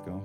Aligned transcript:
Let's 0.00 0.08
go. 0.08 0.22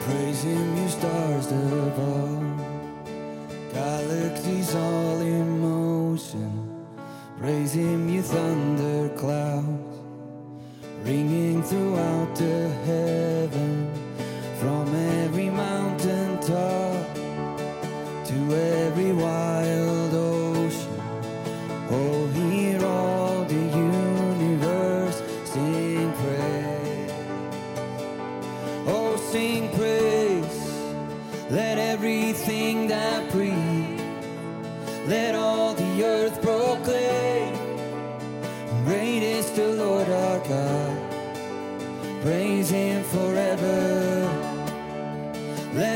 Praise 0.00 0.42
him, 0.42 0.76
you 0.76 0.88
stars 0.88 1.52
above, 1.52 2.42
galaxies 3.72 4.74
all 4.74 5.20
in 5.20 5.60
motion. 5.60 6.86
Praise 7.38 7.74
him, 7.74 8.08
you 8.08 8.22
thunder. 8.22 8.67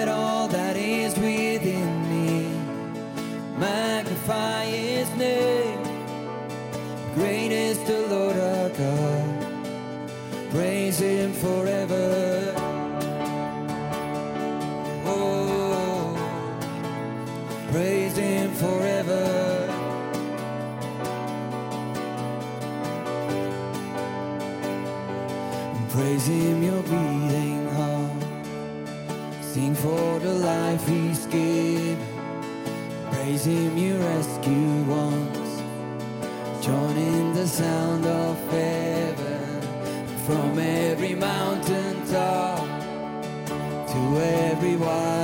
all 0.09 0.49
that 0.49 0.72
praise 33.43 33.59
him, 33.59 33.77
you 33.77 33.97
rescued 33.99 34.87
once. 34.87 35.63
Join 36.65 36.97
in 36.97 37.33
the 37.35 37.47
sound 37.47 38.07
of 38.07 38.39
heaven 38.51 39.61
from 40.27 40.59
every 40.59 41.15
mountain 41.15 42.07
top 42.07 42.67
to 43.89 44.21
every 44.21 44.77
wild. 44.77 45.22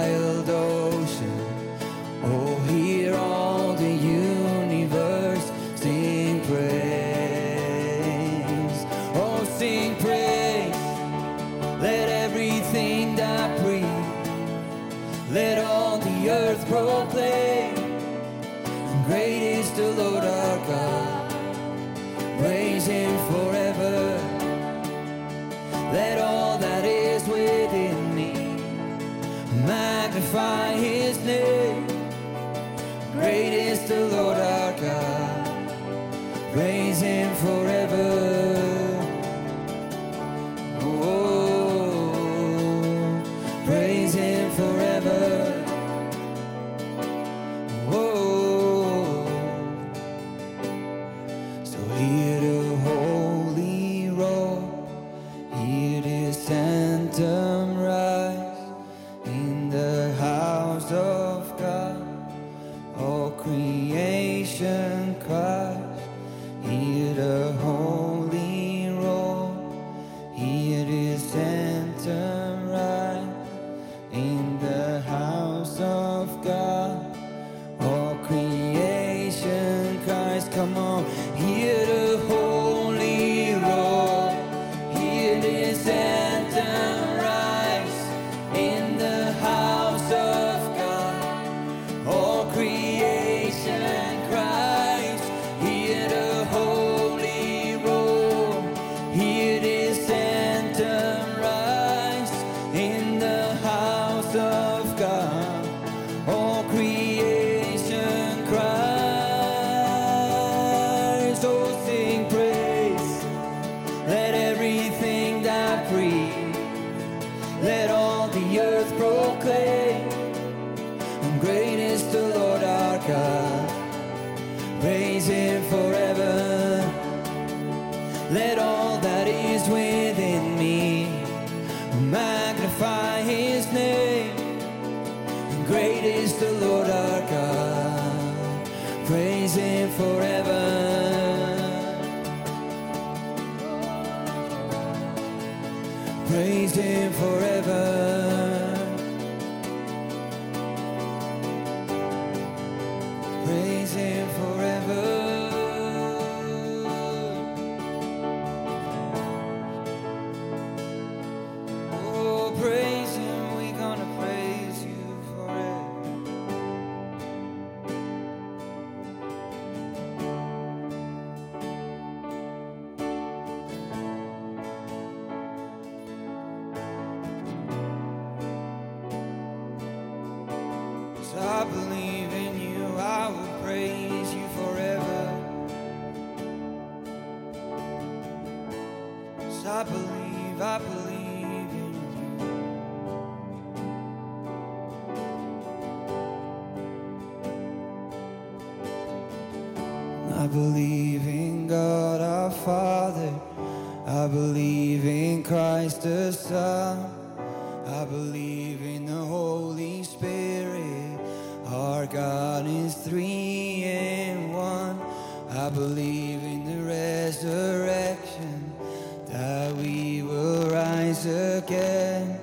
again. 221.58 222.38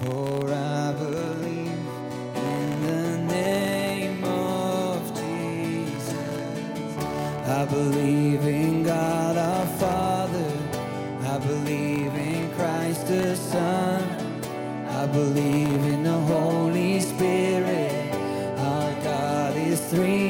For 0.00 0.50
I 0.50 0.92
believe 0.92 1.82
in 2.34 2.66
the 2.86 3.18
name 3.34 4.24
of 4.24 4.98
Jesus. 5.20 6.14
I 7.46 7.66
believe 7.66 8.42
in 8.46 8.84
God 8.84 9.36
our 9.36 9.66
Father. 9.84 10.52
I 11.34 11.38
believe 11.38 12.14
in 12.14 12.50
Christ 12.52 13.06
the 13.08 13.36
Son. 13.36 14.02
I 14.88 15.06
believe 15.06 15.82
in 15.94 16.02
the 16.02 16.20
Holy 16.34 17.00
Spirit. 17.00 17.92
Our 18.70 18.92
God 19.10 19.56
is 19.56 19.80
three 19.90 20.27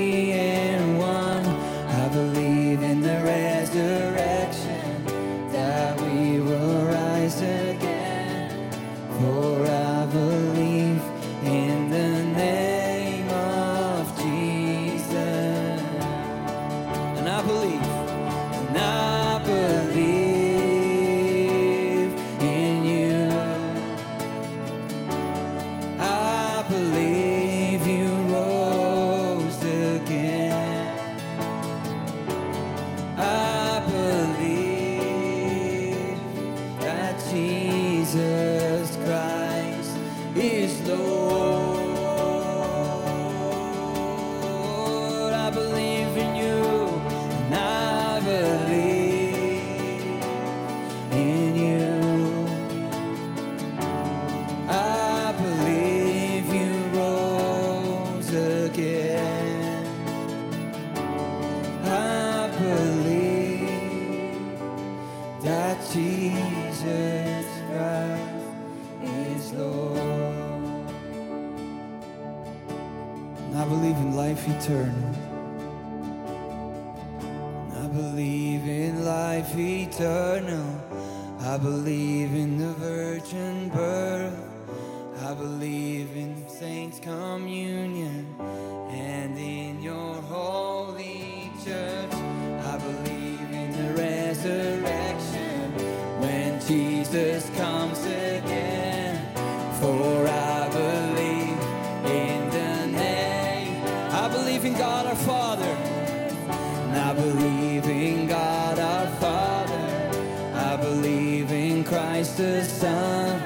Christ 111.88 112.36
the 112.36 112.62
Son. 112.64 113.40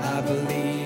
I 0.00 0.22
believe. 0.22 0.85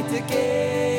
light 0.00 0.12
again. 0.12 0.97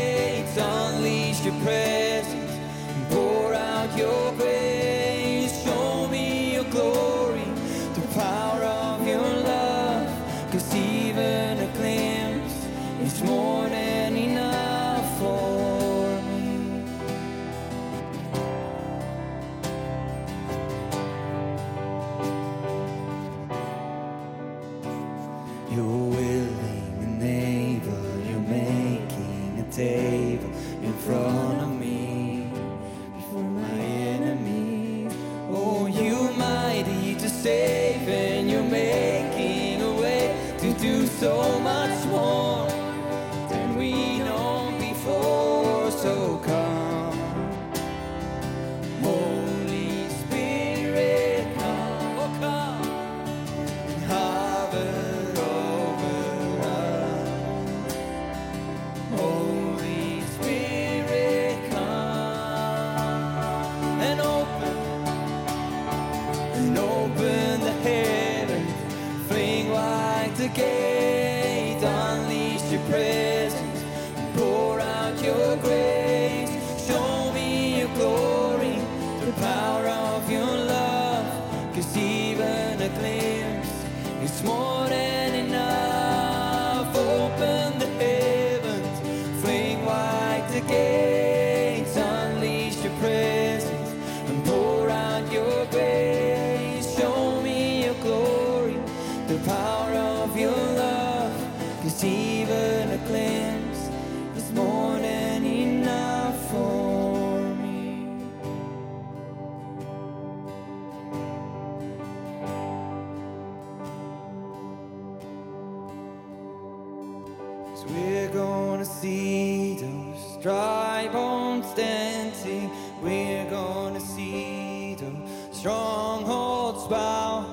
strongholds 125.60 126.88
bow. 126.88 127.44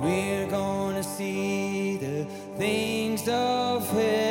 We're 0.00 0.46
gonna 0.46 1.02
see 1.02 1.96
the 1.96 2.24
things 2.56 3.28
of 3.28 3.90
heaven. 3.90 4.21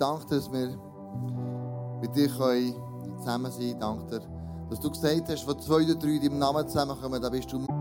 danke, 0.00 0.26
dass 0.26 0.50
wir 0.50 0.78
mit 2.00 2.16
dir 2.16 2.28
zusammen 2.28 3.52
sein 3.52 3.78
können. 3.78 3.80
Danke 3.80 4.06
dir, 4.06 4.22
dass 4.70 4.80
du 4.80 4.90
gesagt 4.90 5.28
hast, 5.28 5.46
wo 5.46 5.54
zwei 5.54 5.84
oder 5.84 5.94
drei 5.94 6.10
in 6.10 6.22
deinem 6.22 6.38
Namen 6.38 6.66
zusammenkommen, 6.66 7.20
da 7.20 7.28
bist 7.28 7.52
du. 7.52 7.79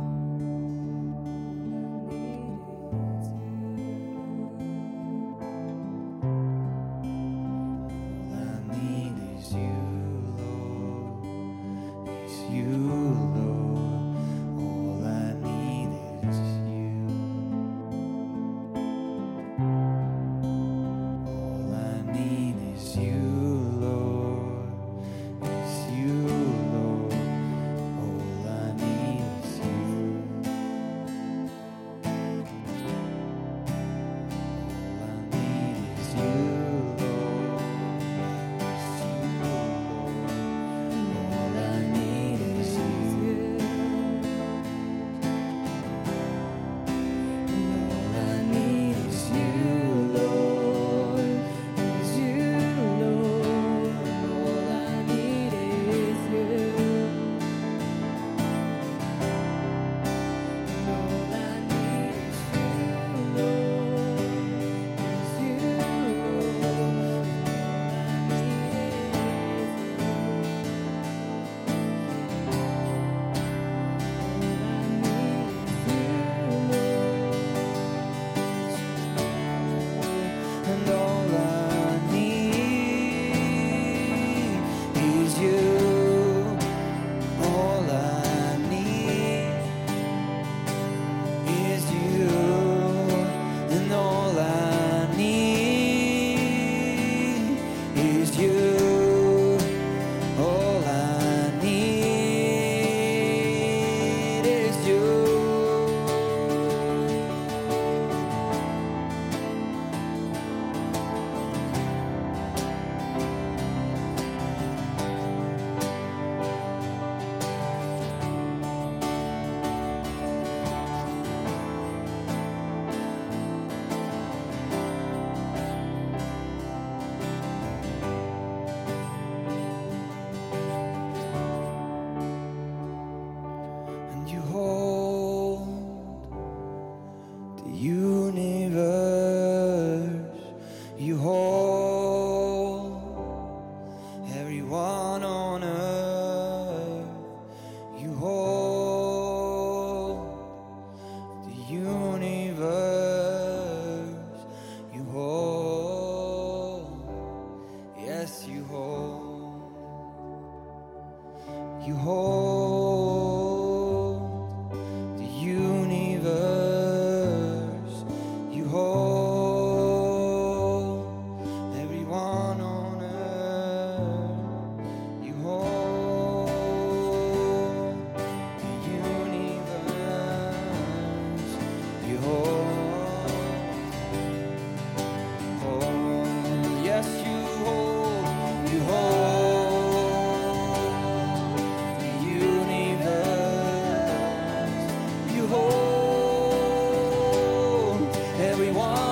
everyone. 198.59 199.08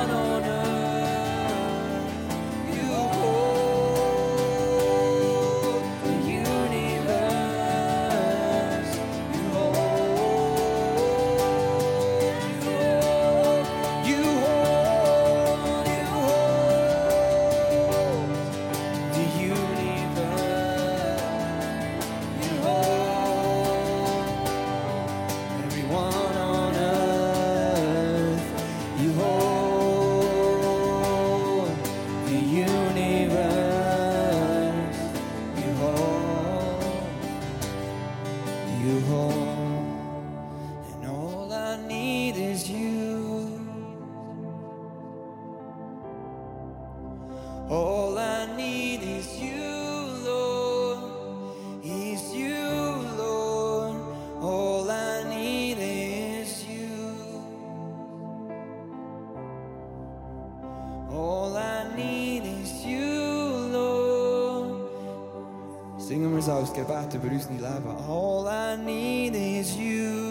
resolves 66.38 66.70
gebat 66.70 67.10
te 67.10 67.18
berusen 67.18 67.60
lava. 67.60 67.96
All 68.08 68.48
I 68.48 68.76
need 68.76 69.34
is 69.36 69.76
you. 69.76 70.27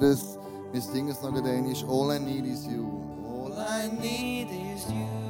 This 0.00 0.86
thing 0.86 1.08
is 1.08 1.22
not 1.22 1.34
good 1.34 1.44
Danish. 1.44 1.84
All 1.84 2.10
I 2.10 2.18
need 2.18 2.46
is 2.46 2.66
you. 2.66 2.84
All 3.26 3.54
I 3.56 3.88
need 3.88 4.48
is 4.50 4.90
you. 4.90 5.23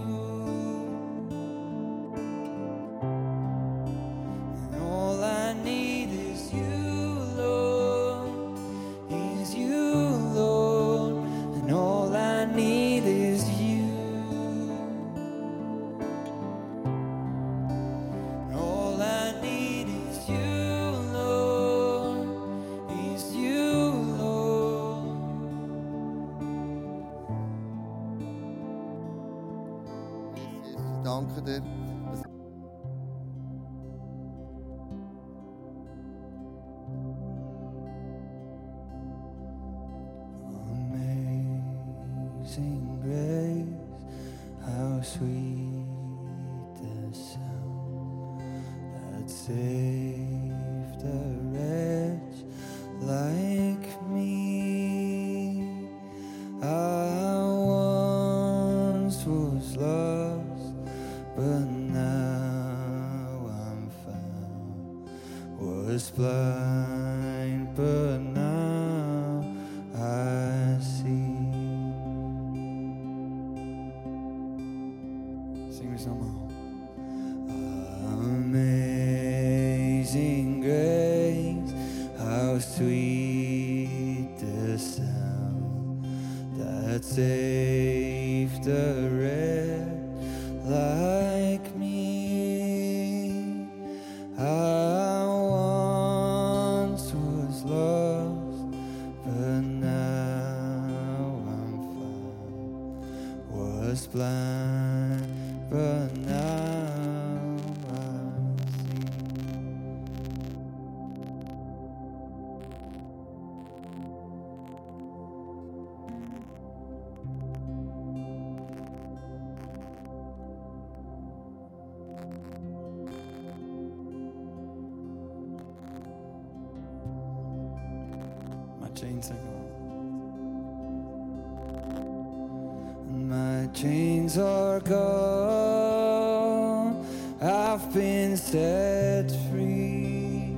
I've 137.75 137.93
been 137.93 138.37
set 138.37 139.33
free. 139.51 140.55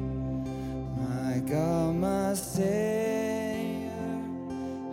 My 0.99 1.39
God, 1.51 1.95
my 1.95 2.35
Savior 2.35 3.91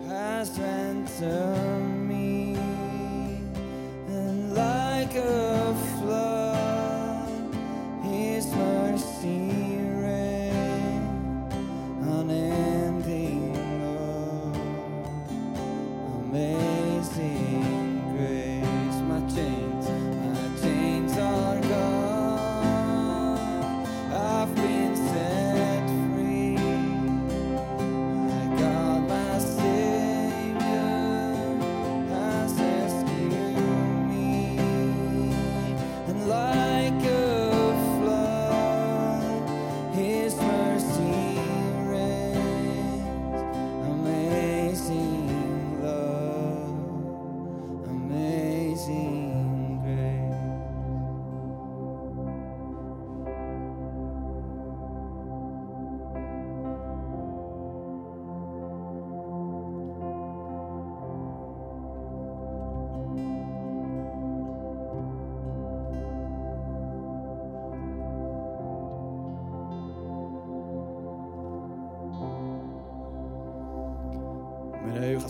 has 0.08 0.58
ransomed 0.58 1.93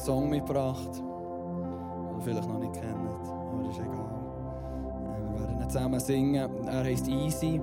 Song 0.04 0.30
mitgebracht, 0.30 0.96
den 0.98 2.18
ihr 2.18 2.22
vielleicht 2.22 2.50
noch 2.50 2.60
nicht 2.60 2.74
kennt, 2.74 2.94
aber 2.94 3.64
das 3.64 3.78
ist 3.78 3.80
egal. 3.80 4.20
Äh, 5.06 5.34
Wir 5.34 5.40
werden 5.40 5.62
ihn 5.62 5.70
zusammen 5.70 6.00
singen. 6.00 6.68
Er 6.68 6.84
heißt 6.84 7.08
Easy. 7.08 7.62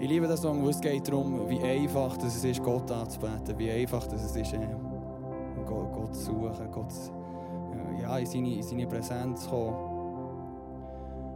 Ich 0.00 0.08
liebe 0.08 0.26
den 0.26 0.36
Song, 0.36 0.62
weil 0.62 0.70
es 0.70 0.80
geht 0.80 1.06
darum, 1.06 1.48
wie 1.50 1.60
einfach 1.60 2.16
es 2.24 2.42
ist, 2.42 2.62
Gott 2.62 2.90
anzubeten, 2.90 3.58
wie 3.58 3.70
einfach 3.70 4.06
es 4.06 4.34
ist, 4.34 4.54
äh, 4.54 4.58
Gott, 5.66 5.92
Gott 5.92 6.14
zu 6.14 6.24
suchen, 6.24 6.70
Gott 6.72 6.92
äh, 7.98 8.02
ja, 8.02 8.16
in, 8.16 8.26
seine, 8.26 8.54
in 8.54 8.62
seine 8.62 8.86
Präsenz 8.86 9.44
zu 9.44 9.50
kommen. 9.50 9.76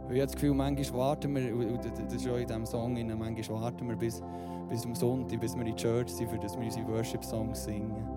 Ich 0.09 0.13
habe 0.13 0.25
das 0.25 0.33
Gefühl, 0.33 0.53
manchmal 0.55 0.99
warten 0.99 1.35
wir, 1.35 1.77
das 1.77 2.13
ist 2.13 2.27
auch 2.27 2.37
in 2.37 2.47
diesem 2.47 2.65
Song, 2.65 2.93
manchmal 3.19 3.61
warten 3.61 3.87
wir 3.87 3.95
bis, 3.95 4.23
bis 4.67 4.83
am 4.83 4.95
Sonntag, 4.95 5.39
bis 5.39 5.53
wir 5.53 5.61
in 5.61 5.67
die 5.67 5.75
Church 5.75 6.09
sind, 6.09 6.29
für 6.29 6.39
dass 6.39 6.57
wir 6.57 6.63
unsere 6.65 6.87
Worship-Songs 6.87 7.65
singen. 7.65 8.16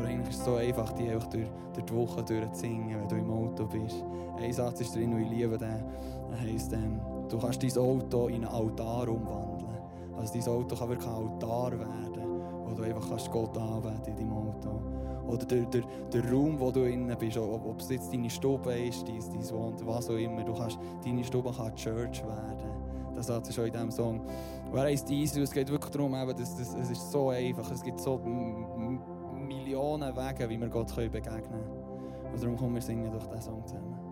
Aber 0.00 0.08
eigentlich 0.08 0.30
ist 0.30 0.38
es 0.38 0.44
so 0.46 0.54
einfach, 0.54 0.92
die 0.92 1.10
einfach 1.10 1.26
durch, 1.26 1.46
durch 1.74 1.84
die 1.84 1.94
Woche 1.94 2.22
durchzusingen, 2.22 3.00
wenn 3.00 3.08
du 3.08 3.16
im 3.16 3.30
Auto 3.30 3.66
bist. 3.66 4.02
Ein 4.38 4.52
Satz 4.52 4.80
ist 4.80 4.94
drin, 4.94 5.10
den 5.10 5.24
ich 5.24 5.30
liebe, 5.30 5.58
der, 5.58 5.84
der 6.30 6.40
heisst, 6.40 6.72
ähm, 6.72 6.98
du 7.28 7.38
kannst 7.38 7.62
dein 7.62 7.76
Auto 7.76 8.28
in 8.28 8.36
einen 8.36 8.46
Altar 8.46 9.08
umwandeln. 9.10 9.76
Also 10.16 10.32
dein 10.32 10.48
Auto 10.48 10.74
kann 10.74 10.88
wirklich 10.88 11.06
ein 11.06 11.14
Altar 11.14 11.72
werden, 11.72 12.40
wo 12.64 12.74
du 12.74 12.82
einfach 12.82 13.10
kannst 13.10 13.30
Gott 13.30 13.58
anbeten 13.58 14.06
in 14.06 14.16
deinem 14.16 14.32
Auto. 14.32 14.80
Oder 15.28 15.44
der, 15.44 15.64
der, 15.66 15.82
der 16.14 16.32
Raum, 16.32 16.58
wo 16.58 16.70
du 16.70 16.84
innen 16.84 17.14
bist, 17.18 17.36
ob, 17.36 17.66
ob 17.66 17.80
es 17.80 17.90
jetzt 17.90 18.10
deine 18.10 18.30
Stube 18.30 18.72
ist, 18.72 19.06
dein, 19.06 19.20
dein 19.20 19.50
Wohn, 19.50 19.74
was 19.84 20.08
auch 20.08 20.16
immer, 20.16 20.42
du 20.44 20.54
kannst, 20.54 20.78
deine 21.04 21.22
Stube 21.22 21.52
kann 21.52 21.76
Church 21.76 22.24
werden. 22.24 22.70
Das 23.14 23.26
Satz 23.26 23.50
ist 23.50 23.58
auch 23.58 23.64
in 23.64 23.72
diesem 23.72 23.90
Song. 23.90 24.20
Und 24.70 24.78
er 24.78 24.84
heisst 24.84 25.10
Easy, 25.10 25.42
es 25.42 25.50
geht 25.50 25.68
wirklich 25.68 25.90
darum, 25.90 26.14
eben, 26.14 26.34
dass, 26.34 26.56
dass, 26.56 26.74
es 26.74 26.90
ist 26.90 27.10
so 27.10 27.28
einfach, 27.28 27.70
es 27.70 27.82
gibt 27.82 28.00
so 28.00 28.18
Millionen 29.50 30.16
Wege, 30.16 30.48
wie 30.48 30.60
wir 30.60 30.68
Gott 30.68 30.94
begegnen 30.94 31.42
können. 31.42 31.70
Und 32.32 32.40
darum 32.40 32.56
kommen 32.56 32.74
wir 32.76 32.82
singen 32.82 33.10
durch 33.10 33.26
diesen 33.26 33.42
Song 33.42 33.66
zusammen. 33.66 34.09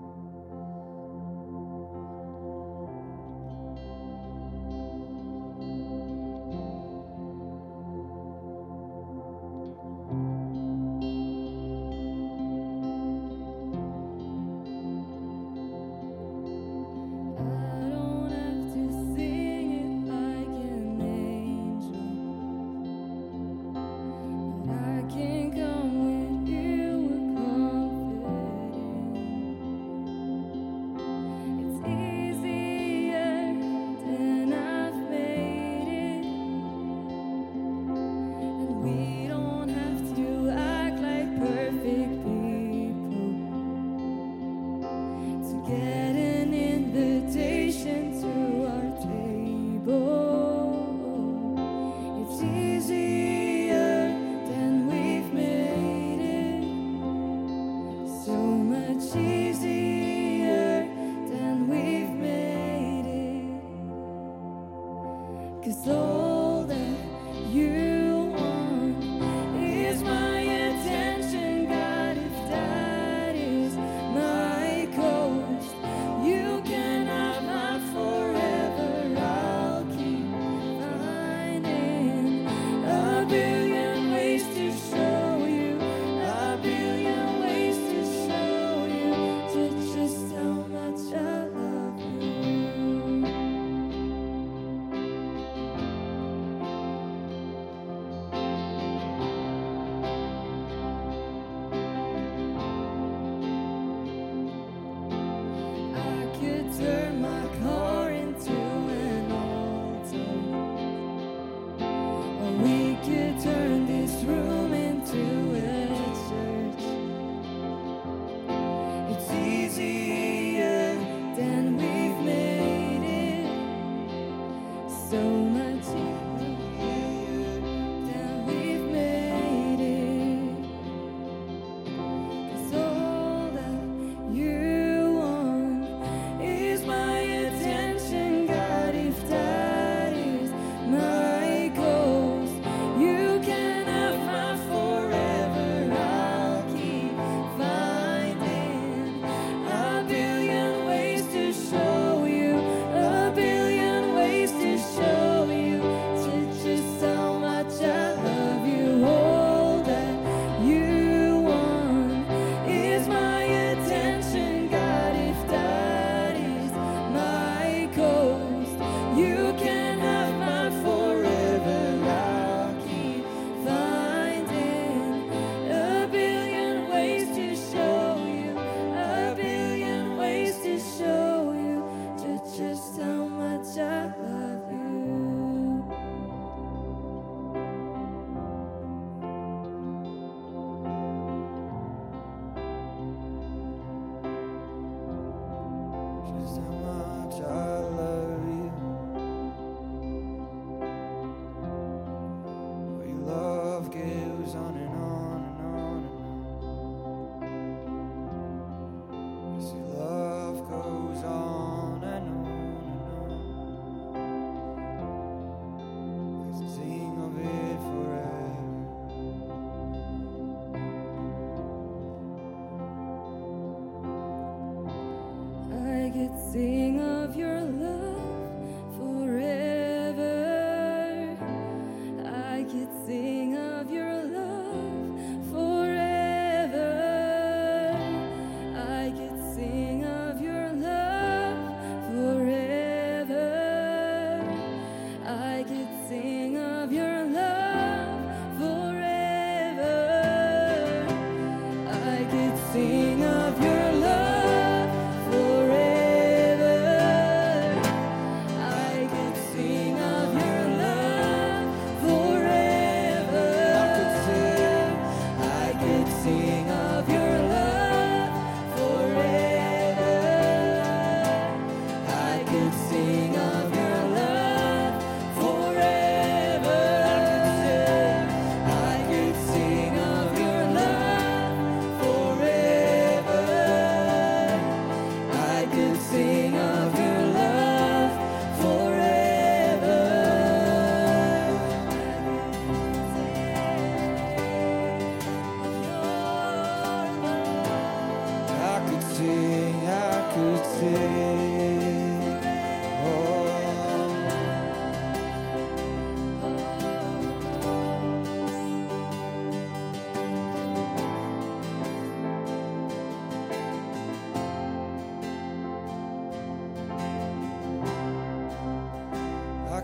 see. 252.72 253.07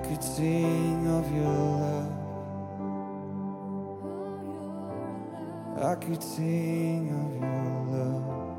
could 0.09 0.23
sing 0.23 1.07
of 1.09 1.33
your 1.35 1.45
love. 1.45 2.13
I 5.83 5.95
could 5.95 6.23
sing 6.23 7.09
of 7.23 7.33
your 7.41 7.99
love. 7.99 8.54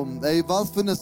Wow, 0.00 0.24
ey, 0.24 0.42
was 0.46 0.70
für 0.70 0.80
eine 0.80 0.96